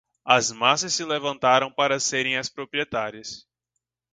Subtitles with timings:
[0.25, 3.45] As massas se levantaram para serem as proprietárias